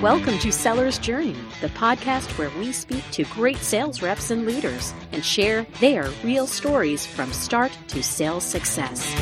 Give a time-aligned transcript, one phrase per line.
[0.00, 4.94] Welcome to Seller's Journey, the podcast where we speak to great sales reps and leaders
[5.10, 9.12] and share their real stories from start to sales success.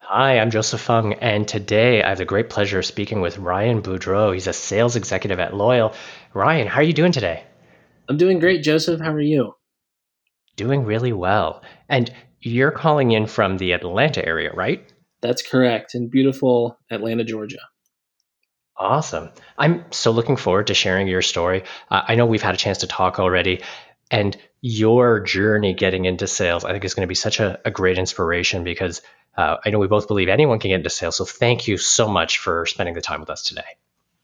[0.00, 3.80] Hi, I'm Joseph Fung, and today I have the great pleasure of speaking with Ryan
[3.80, 4.34] Boudreau.
[4.34, 5.94] He's a sales executive at Loyal.
[6.34, 7.44] Ryan, how are you doing today?
[8.08, 9.00] I'm doing great, Joseph.
[9.00, 9.54] How are you?
[10.56, 11.62] Doing really well.
[11.88, 12.10] And
[12.40, 14.92] you're calling in from the Atlanta area, right?
[15.20, 17.60] That's correct, in beautiful Atlanta, Georgia.
[18.76, 19.30] Awesome.
[19.56, 21.64] I'm so looking forward to sharing your story.
[21.90, 23.62] Uh, I know we've had a chance to talk already,
[24.10, 27.70] and your journey getting into sales, I think, is going to be such a, a
[27.70, 29.00] great inspiration because
[29.36, 31.16] uh, I know we both believe anyone can get into sales.
[31.16, 33.62] So thank you so much for spending the time with us today.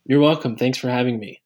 [0.05, 0.55] You're welcome.
[0.55, 1.41] Thanks for having me.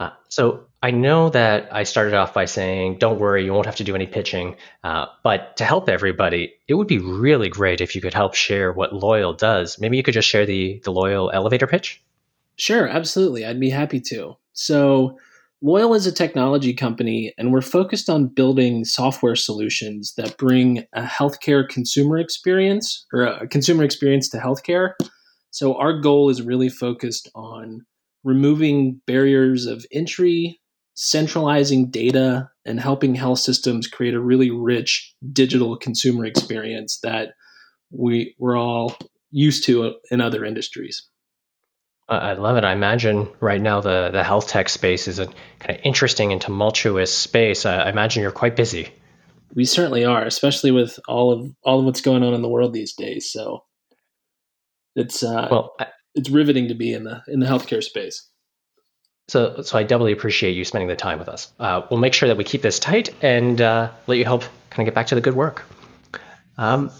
[0.00, 3.76] Uh, so I know that I started off by saying, don't worry, you won't have
[3.76, 4.56] to do any pitching.
[4.82, 8.72] Uh, but to help everybody, it would be really great if you could help share
[8.72, 9.78] what Loyal does.
[9.78, 12.02] Maybe you could just share the, the Loyal elevator pitch?
[12.56, 13.44] Sure, absolutely.
[13.44, 14.36] I'd be happy to.
[14.54, 15.18] So,
[15.64, 21.02] Loyal is a technology company, and we're focused on building software solutions that bring a
[21.02, 24.94] healthcare consumer experience or a consumer experience to healthcare.
[25.50, 27.86] So, our goal is really focused on
[28.24, 30.60] removing barriers of entry,
[30.94, 37.34] centralizing data, and helping health systems create a really rich digital consumer experience that
[37.90, 38.96] we, we're all
[39.30, 41.08] used to in other industries.
[42.08, 42.64] I love it.
[42.64, 45.26] I imagine right now the, the health tech space is a
[45.60, 47.64] kind of interesting and tumultuous space.
[47.64, 48.92] I imagine you're quite busy.
[49.54, 52.72] We certainly are, especially with all of all of what's going on in the world
[52.72, 53.30] these days.
[53.30, 53.64] So
[54.94, 58.28] it's uh, well, I, it's riveting to be in the in the healthcare space.
[59.28, 61.52] So, so I doubly appreciate you spending the time with us.
[61.58, 64.86] Uh, we'll make sure that we keep this tight and uh, let you help kind
[64.86, 65.64] of get back to the good work.
[66.58, 66.90] Um,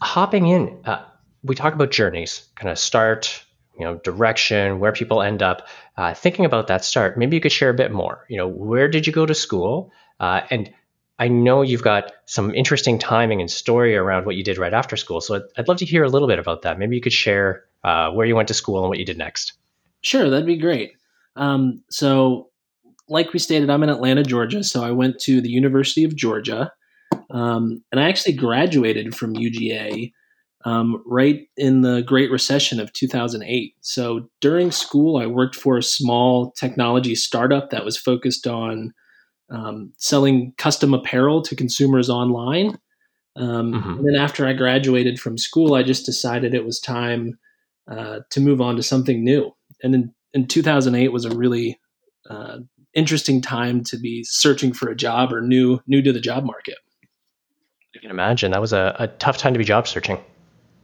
[0.00, 1.04] hopping in, uh,
[1.42, 3.44] we talk about journeys, kind of start,
[3.78, 5.68] you know, direction, where people end up.
[5.96, 8.24] Uh, thinking about that start, maybe you could share a bit more.
[8.28, 9.92] You know, where did you go to school?
[10.18, 10.72] Uh, and
[11.18, 14.96] I know you've got some interesting timing and story around what you did right after
[14.96, 15.20] school.
[15.20, 16.78] So I'd, I'd love to hear a little bit about that.
[16.78, 19.54] Maybe you could share uh, where you went to school and what you did next.
[20.02, 20.92] Sure, that'd be great.
[21.36, 22.48] Um, so,
[23.08, 24.62] like we stated, I'm in Atlanta, Georgia.
[24.62, 26.70] So I went to the University of Georgia,
[27.30, 30.12] um, and I actually graduated from UGA
[30.64, 33.74] um, right in the Great Recession of 2008.
[33.80, 38.92] So during school, I worked for a small technology startup that was focused on
[39.50, 42.78] um, selling custom apparel to consumers online.
[43.36, 43.90] Um, mm-hmm.
[43.90, 47.38] And then after I graduated from school, I just decided it was time
[47.90, 49.50] uh, to move on to something new.
[49.82, 51.78] And in, in 2008 was a really
[52.28, 52.58] uh,
[52.94, 56.76] interesting time to be searching for a job or new new to the job market.
[57.94, 60.18] I can imagine that was a, a tough time to be job searching.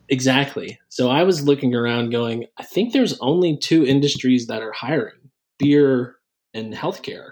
[0.09, 0.79] Exactly.
[0.89, 5.31] So I was looking around going, I think there's only two industries that are hiring
[5.59, 6.17] beer
[6.55, 7.31] and healthcare.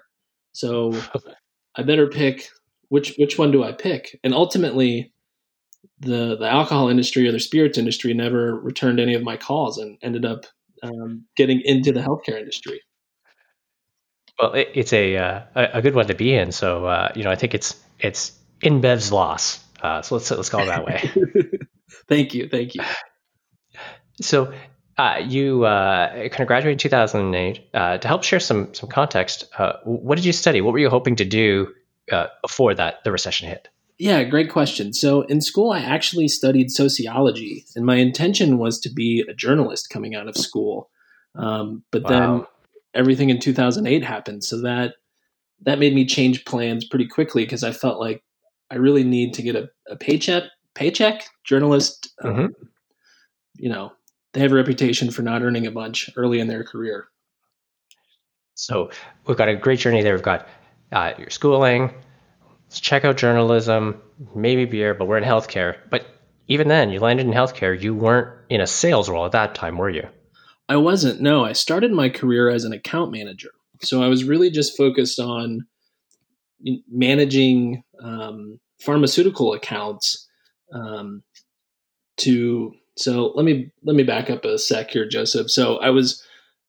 [0.52, 1.00] So
[1.76, 2.48] I better pick
[2.88, 4.18] which which one do I pick?
[4.22, 5.12] And ultimately
[6.00, 9.98] the the alcohol industry or the spirits industry never returned any of my calls and
[10.02, 10.46] ended up
[10.84, 12.80] um, getting into the healthcare industry.
[14.40, 16.52] Well, it, it's a uh, a good one to be in.
[16.52, 19.64] So uh, you know, I think it's it's InBev's loss.
[19.80, 21.10] Uh, so let's let's call it that way.
[22.08, 22.82] thank you, thank you.
[24.20, 24.52] So
[24.96, 27.68] uh, you uh, kind of graduated in 2008.
[27.74, 30.60] Uh, to help share some some context, uh, what did you study?
[30.60, 31.74] What were you hoping to do
[32.10, 33.68] uh, before that the recession hit?
[33.98, 34.92] Yeah, great question.
[34.92, 39.90] So in school, I actually studied sociology, and my intention was to be a journalist
[39.90, 40.90] coming out of school.
[41.36, 42.08] Um, but wow.
[42.10, 42.46] then
[42.94, 44.94] everything in 2008 happened, so that
[45.62, 48.22] that made me change plans pretty quickly because I felt like
[48.70, 50.44] I really need to get a, a paycheck.
[50.74, 52.46] Paycheck journalist, um, mm-hmm.
[53.54, 53.92] you know,
[54.32, 57.06] they have a reputation for not earning a bunch early in their career.
[58.54, 58.90] So
[59.26, 60.14] we've got a great journey there.
[60.14, 60.48] We've got
[60.90, 61.94] uh, your schooling.
[62.80, 64.00] Check out journalism,
[64.34, 65.76] maybe beer, but we're in healthcare.
[65.90, 66.06] But
[66.48, 67.80] even then, you landed in healthcare.
[67.80, 70.08] You weren't in a sales role at that time, were you?
[70.68, 71.20] I wasn't.
[71.20, 73.50] No, I started my career as an account manager.
[73.82, 75.66] So I was really just focused on
[76.90, 80.26] managing um, pharmaceutical accounts
[80.72, 81.22] um,
[82.18, 85.50] to so let me let me back up a sec here, Joseph.
[85.50, 86.22] So I was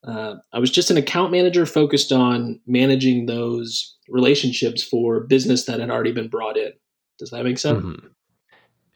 [0.05, 5.79] uh, I was just an account manager focused on managing those relationships for business that
[5.79, 6.71] had already been brought in.
[7.17, 7.83] Does that make sense?
[7.83, 8.07] Mm-hmm.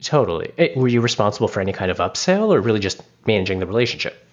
[0.01, 0.53] Totally.
[0.75, 4.25] Were you responsible for any kind of upsell, or really just managing the relationship?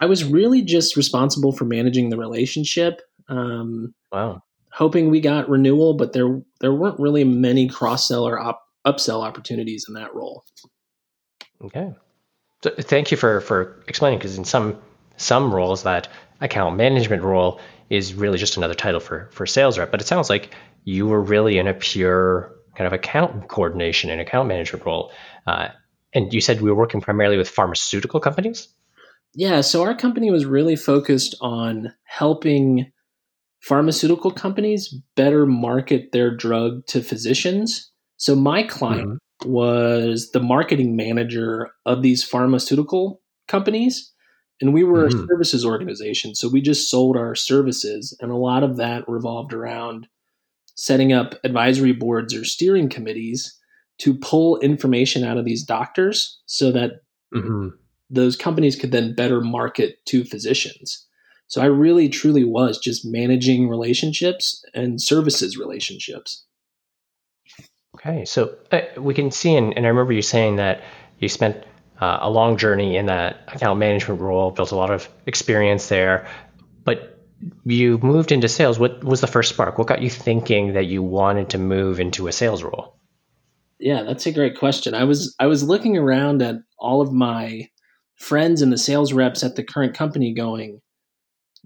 [0.00, 3.02] I was really just responsible for managing the relationship.
[3.28, 4.42] Um, wow.
[4.72, 9.84] Hoping we got renewal, but there there weren't really many cross seller op- upsell opportunities
[9.88, 10.44] in that role.
[11.62, 11.92] Okay.
[12.62, 14.80] So thank you for for explaining because in some
[15.20, 16.08] some roles that
[16.40, 20.30] account management role is really just another title for for sales rep, but it sounds
[20.30, 25.12] like you were really in a pure kind of account coordination and account management role.
[25.46, 25.68] Uh,
[26.14, 28.68] and you said we were working primarily with pharmaceutical companies.
[29.34, 32.90] Yeah, so our company was really focused on helping
[33.60, 37.92] pharmaceutical companies better market their drug to physicians.
[38.16, 39.52] So my client mm-hmm.
[39.52, 44.12] was the marketing manager of these pharmaceutical companies
[44.60, 45.24] and we were mm-hmm.
[45.24, 46.34] a services organization.
[46.34, 50.06] So we just sold our services and a lot of that revolved around
[50.76, 53.56] setting up advisory boards or steering committees
[53.98, 57.02] to pull information out of these doctors so that
[57.34, 57.68] mm-hmm.
[58.08, 61.06] those companies could then better market to physicians.
[61.48, 66.44] So I really truly was just managing relationships and services relationships.
[67.96, 70.82] Okay, so uh, we can see, and, and, I remember you saying that
[71.18, 71.64] you spent
[72.00, 76.26] uh, a long journey in that account management role, built a lot of experience there,
[76.84, 77.18] but
[77.64, 78.78] you moved into sales.
[78.78, 79.78] What was the first spark?
[79.78, 82.96] What got you thinking that you wanted to move into a sales role?
[83.78, 84.94] Yeah, that's a great question.
[84.94, 87.68] I was I was looking around at all of my
[88.16, 90.80] friends and the sales reps at the current company going,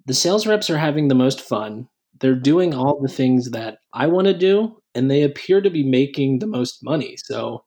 [0.06, 1.88] the sales reps are having the most fun.
[2.20, 5.82] They're doing all the things that I want to do, and they appear to be
[5.82, 7.16] making the most money.
[7.16, 7.64] So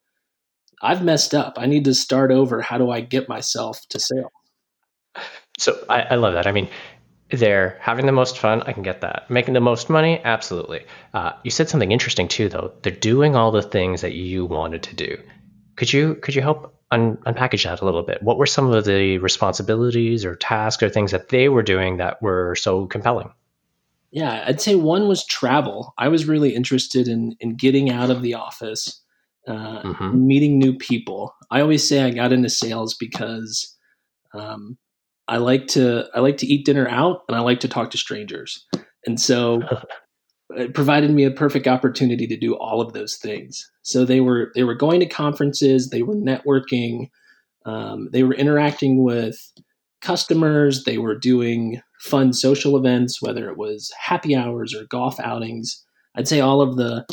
[0.82, 1.56] I've messed up.
[1.58, 2.62] I need to start over.
[2.62, 4.32] How do I get myself to sale?
[5.58, 6.46] So I, I love that.
[6.46, 6.70] I mean,
[7.32, 8.62] they're having the most fun.
[8.64, 9.30] I can get that.
[9.30, 10.86] Making the most money, absolutely.
[11.14, 12.74] Uh, you said something interesting too, though.
[12.84, 15.18] They're doing all the things that you wanted to do.
[15.76, 18.22] Could you could you help un- unpackage that a little bit.
[18.24, 22.22] What were some of the responsibilities or tasks or things that they were doing that
[22.22, 23.32] were so compelling?
[24.12, 25.94] Yeah, I'd say one was travel.
[25.98, 29.02] I was really interested in in getting out of the office,
[29.48, 30.28] uh, mm-hmm.
[30.28, 31.34] meeting new people.
[31.52, 33.76] I always say I got into sales because
[34.34, 34.78] um,
[35.28, 37.98] I like to I like to eat dinner out and I like to talk to
[37.98, 38.66] strangers,
[39.06, 39.62] and so
[40.52, 43.70] it provided me a perfect opportunity to do all of those things.
[43.82, 47.10] So they were they were going to conferences, they were networking,
[47.66, 49.38] um, they were interacting with
[50.02, 55.84] customers, they were doing fun social events, whether it was happy hours or golf outings.
[56.16, 57.06] I'd say all of the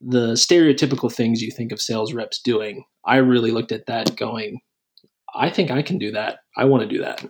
[0.00, 2.84] the stereotypical things you think of sales reps doing.
[3.04, 4.60] I really looked at that going,
[5.34, 6.38] I think I can do that.
[6.56, 7.24] I want to do that.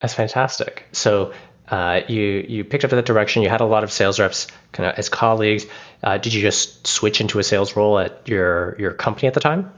[0.00, 0.84] That's fantastic.
[0.92, 1.32] So
[1.68, 3.42] uh, you you picked up that direction.
[3.42, 5.64] You had a lot of sales reps kind of as colleagues.
[6.02, 9.40] Uh, did you just switch into a sales role at your your company at the
[9.40, 9.72] time?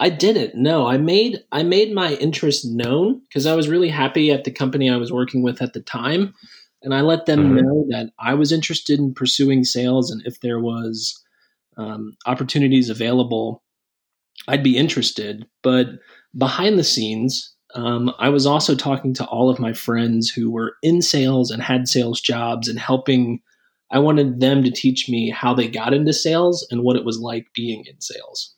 [0.00, 0.56] I didn't.
[0.56, 4.50] No, I made I made my interest known because I was really happy at the
[4.50, 6.34] company I was working with at the time,
[6.82, 7.56] and I let them mm-hmm.
[7.56, 11.22] know that I was interested in pursuing sales, and if there was
[11.76, 13.62] um, opportunities available,
[14.48, 15.46] I'd be interested.
[15.62, 15.88] But
[16.36, 20.74] behind the scenes, um, I was also talking to all of my friends who were
[20.82, 23.40] in sales and had sales jobs and helping.
[23.90, 27.18] I wanted them to teach me how they got into sales and what it was
[27.18, 28.54] like being in sales.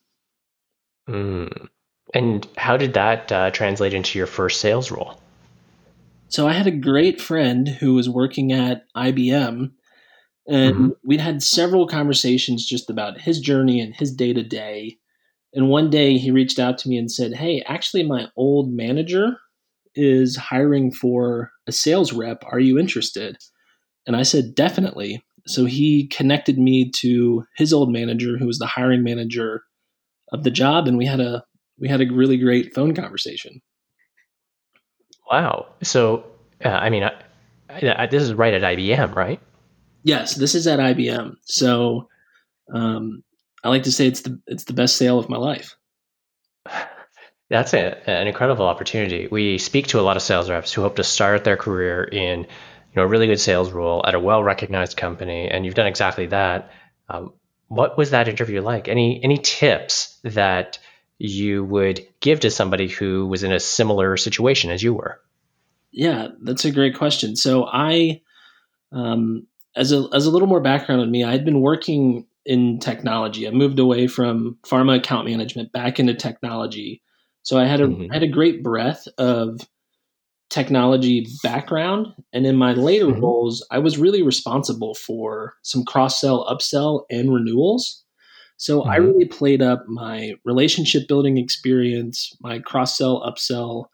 [1.09, 1.69] Mm.
[2.15, 5.21] And how did that uh, translate into your first sales role?
[6.35, 9.71] So I had a great friend who was working at IBM,
[10.49, 10.89] and mm-hmm.
[11.05, 14.99] we'd had several conversations just about his journey and his day to day.
[15.53, 19.37] And one day he reached out to me and said, Hey, actually, my old manager
[19.95, 22.43] is hiring for a sales rep.
[22.51, 23.37] Are you interested?
[24.05, 25.25] And I said, Definitely.
[25.47, 29.63] So he connected me to his old manager, who was the hiring manager
[30.33, 31.45] of the job, and we had a
[31.79, 33.63] we had a really great phone conversation.
[35.35, 35.67] Wow.
[35.83, 36.27] So,
[36.65, 37.13] uh, I mean, I,
[37.69, 39.41] I, this is right at IBM, right?
[40.05, 41.35] Yes, this is at IBM.
[41.43, 42.09] So,
[42.73, 43.25] um,
[43.65, 45.75] I like to say it's the it's the best sale of my life.
[47.51, 49.27] That's a, an incredible opportunity.
[49.27, 52.43] We speak to a lot of sales reps who hope to start their career in
[52.43, 55.89] you know a really good sales role at a well recognized company, and you've done
[55.89, 56.71] exactly that.
[57.09, 57.33] Um,
[57.67, 58.87] what was that interview like?
[58.87, 60.79] Any any tips that
[61.19, 65.21] you would give to somebody who was in a similar situation as you were?
[65.93, 67.37] Yeah, that's a great question.
[67.37, 68.21] So I,
[68.93, 72.79] um, as a as a little more background on me, I had been working in
[72.79, 73.47] technology.
[73.47, 77.03] I moved away from pharma account management back into technology.
[77.43, 78.11] So I had a mm-hmm.
[78.11, 79.61] I had a great breadth of
[80.51, 83.21] technology background and in my later mm-hmm.
[83.21, 88.04] roles I was really responsible for some cross sell upsell and renewals.
[88.57, 88.91] So mm-hmm.
[88.91, 93.87] I really played up my relationship building experience, my cross sell upsell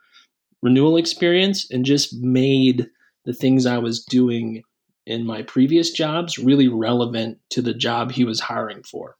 [0.62, 2.88] renewal experience and just made
[3.24, 4.62] the things I was doing
[5.06, 9.16] in my previous jobs really relevant to the job he was hiring for.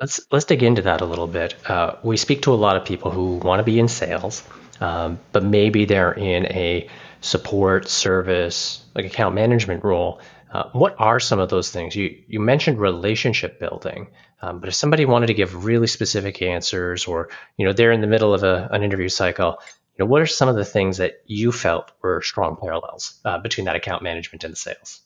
[0.00, 1.54] let's let's dig into that a little bit.
[1.68, 4.42] Uh, we speak to a lot of people who want to be in sales,
[4.80, 6.88] um, but maybe they're in a
[7.20, 10.20] support, service, like account management role.
[10.52, 11.96] Uh, what are some of those things?
[11.96, 14.08] You you mentioned relationship building,
[14.42, 18.02] um, but if somebody wanted to give really specific answers, or you know they're in
[18.02, 19.56] the middle of a, an interview cycle,
[19.96, 23.38] you know what are some of the things that you felt were strong parallels uh,
[23.38, 25.00] between that account management and the sales?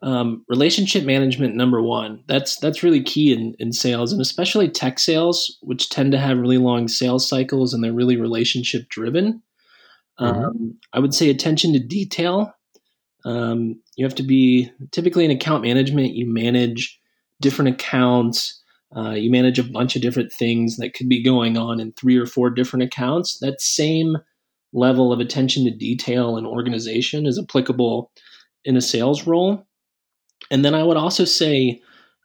[0.00, 2.24] Um, relationship management number one.
[2.28, 6.38] That's that's really key in, in sales, and especially tech sales, which tend to have
[6.38, 9.42] really long sales cycles and they're really relationship driven.
[10.18, 10.44] Mm-hmm.
[10.44, 12.54] Um, I would say attention to detail
[13.24, 17.00] um, you have to be typically in account management, you manage
[17.40, 18.62] different accounts,
[18.96, 22.16] uh, you manage a bunch of different things that could be going on in three
[22.16, 23.38] or four different accounts.
[23.40, 24.16] That same
[24.72, 28.10] level of attention to detail and organization is applicable
[28.64, 29.66] in a sales role.
[30.50, 31.80] And then I would also say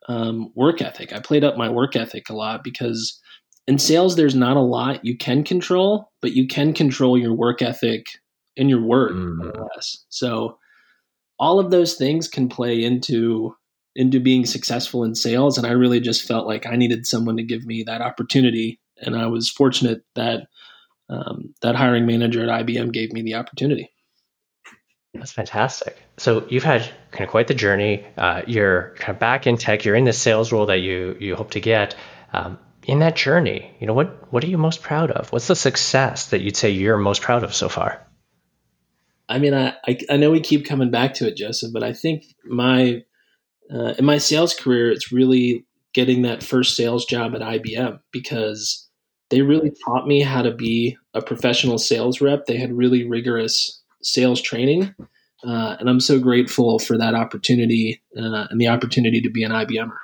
[0.08, 1.14] um, work ethic.
[1.14, 3.20] I played up my work ethic a lot because
[3.68, 7.62] in sales, there's not a lot you can control, but you can control your work
[7.62, 8.06] ethic
[8.58, 9.38] and your work, mm.
[9.38, 10.06] more or less.
[10.10, 10.58] So
[11.40, 13.56] all of those things can play into
[13.96, 15.58] into being successful in sales.
[15.58, 18.80] And i really just felt like i needed someone to give me that opportunity.
[18.98, 20.48] And i was fortunate that
[21.10, 23.90] um, that hiring manager at ibm gave me the opportunity.
[25.14, 26.02] That's fantastic.
[26.18, 28.04] So you've had kind of quite the journey.
[28.18, 29.86] Uh, you're kind of back in tech.
[29.86, 31.96] You're in the sales role that you you hope to get.
[32.32, 35.32] Um, in that journey you know what what are you most proud of?
[35.32, 38.06] What's the success that you'd say you're most proud of so far
[39.30, 41.94] I mean, I, I, I know we keep coming back to it, Joseph, but I
[41.94, 43.04] think my
[43.74, 48.90] uh, in my sales career, it's really getting that first sales job at IBM because
[49.30, 52.46] they really taught me how to be a professional sales rep.
[52.46, 54.94] They had really rigorous sales training,
[55.46, 59.52] uh, and I'm so grateful for that opportunity uh, and the opportunity to be an
[59.52, 59.98] IBMer.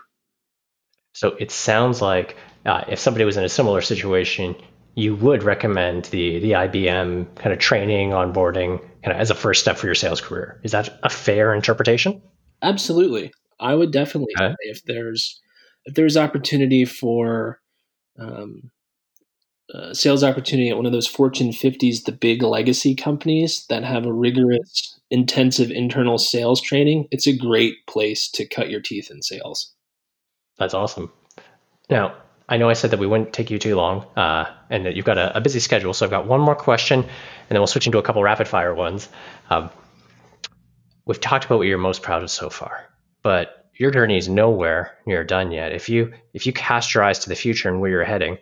[1.14, 4.56] So it sounds like uh, if somebody was in a similar situation,
[4.96, 9.62] you would recommend the the IBM kind of training, onboarding, kind of as a first
[9.62, 10.60] step for your sales career.
[10.64, 12.22] Is that a fair interpretation?
[12.62, 13.32] Absolutely.
[13.60, 14.56] I would definitely okay.
[14.62, 15.40] if there's
[15.86, 17.60] if there's opportunity for
[18.18, 18.72] um,
[19.74, 24.06] uh, sales opportunity at one of those Fortune 50s, the big legacy companies that have
[24.06, 29.22] a rigorous, intensive internal sales training, it's a great place to cut your teeth in
[29.22, 29.74] sales.
[30.58, 31.12] That's awesome.
[31.90, 32.16] Now,
[32.50, 35.06] I know I said that we wouldn't take you too long, uh, and that you've
[35.06, 35.94] got a, a, busy schedule.
[35.94, 37.10] So I've got one more question, and
[37.50, 39.08] then we'll switch into a couple rapid fire ones.
[39.52, 39.70] Um,
[41.06, 42.90] we've talked about what you're most proud of so far,
[43.22, 45.74] but your journey is nowhere near done yet.
[45.74, 48.40] If you if you cast your eyes to the future and where you're heading,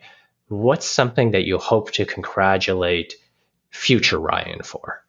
[0.48, 3.14] what's something that you hope to congratulate
[3.70, 5.04] future Ryan for?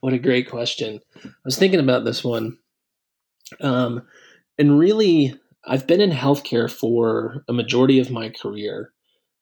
[0.00, 1.00] What a great question.
[1.24, 2.58] I was thinking about this one.
[3.60, 4.02] Um,
[4.58, 8.92] and really I've been in healthcare for a majority of my career.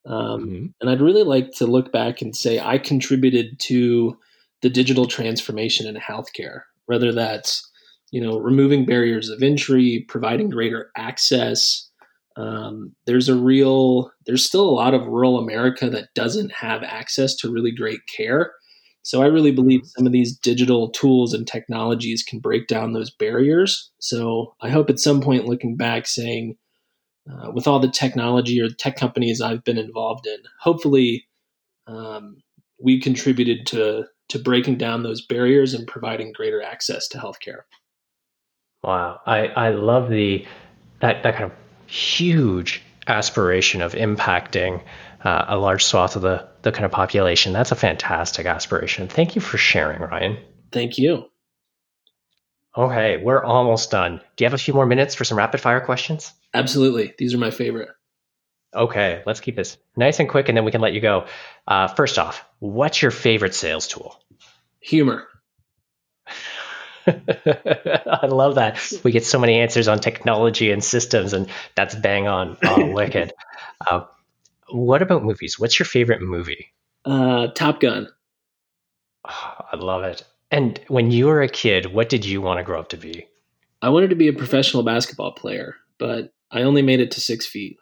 [0.07, 0.67] Um, mm-hmm.
[0.81, 4.19] And I'd really like to look back and say I contributed to
[4.63, 7.67] the digital transformation in healthcare, whether that's
[8.11, 11.89] you know removing barriers of entry, providing greater access.
[12.37, 17.35] Um, there's a real, there's still a lot of rural America that doesn't have access
[17.37, 18.53] to really great care.
[19.03, 23.11] So I really believe some of these digital tools and technologies can break down those
[23.11, 23.91] barriers.
[23.99, 26.57] So I hope at some point looking back saying,
[27.31, 31.27] uh, with all the technology or tech companies I've been involved in, hopefully
[31.87, 32.43] um,
[32.79, 37.63] we contributed to to breaking down those barriers and providing greater access to healthcare.
[38.85, 40.47] Wow, I, I love the
[41.01, 41.53] that that kind of
[41.91, 44.83] huge aspiration of impacting
[45.25, 47.53] uh, a large swath of the, the kind of population.
[47.53, 49.09] That's a fantastic aspiration.
[49.09, 50.39] Thank you for sharing, Ryan.
[50.73, 51.27] Thank you.
[52.77, 54.21] Okay, we're almost done.
[54.37, 56.33] Do you have a few more minutes for some rapid fire questions?
[56.55, 57.15] Absolutely.
[57.19, 57.89] These are my favorite.
[58.75, 61.27] Okay, let's keep this nice and quick and then we can let you go.
[61.67, 64.23] Uh, first off, what's your favorite sales tool?
[64.81, 65.27] Humor.
[67.07, 68.81] I love that.
[69.03, 72.57] We get so many answers on technology and systems, and that's bang on.
[72.63, 73.33] Oh, wicked.
[73.91, 74.05] Uh,
[74.73, 75.59] what about movies?
[75.59, 76.69] What's your favorite movie?
[77.05, 78.09] Uh, Top Gun.
[79.29, 80.25] Oh, I love it.
[80.51, 83.27] And when you were a kid, what did you want to grow up to be?
[83.83, 87.47] I wanted to be a professional basketball player, but I only made it to six
[87.47, 87.79] feet.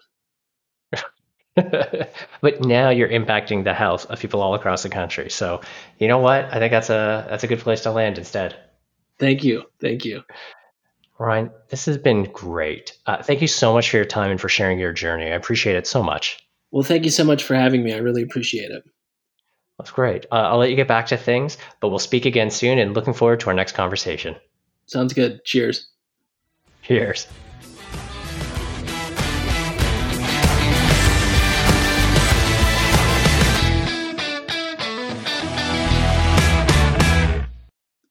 [1.54, 5.30] but now you're impacting the health of people all across the country.
[5.30, 5.60] So
[5.98, 6.44] you know what?
[6.52, 8.56] I think that's a that's a good place to land instead.
[9.18, 9.64] Thank you.
[9.80, 10.22] Thank you.
[11.18, 12.96] Ryan, this has been great.
[13.06, 15.24] Uh, thank you so much for your time and for sharing your journey.
[15.24, 16.47] I appreciate it so much.
[16.70, 17.94] Well, thank you so much for having me.
[17.94, 18.84] I really appreciate it.
[19.78, 20.26] That's great.
[20.30, 23.14] Uh, I'll let you get back to things, but we'll speak again soon and looking
[23.14, 24.34] forward to our next conversation.
[24.86, 25.44] Sounds good.
[25.44, 25.88] Cheers.
[26.82, 27.26] Cheers.